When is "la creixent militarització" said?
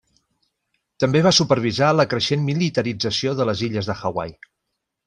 1.99-3.39